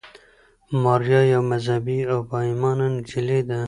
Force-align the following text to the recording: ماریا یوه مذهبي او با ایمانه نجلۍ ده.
ماریا 0.83 1.21
یوه 1.33 1.45
مذهبي 1.51 1.99
او 2.11 2.19
با 2.29 2.37
ایمانه 2.47 2.85
نجلۍ 2.95 3.41
ده. 3.49 3.59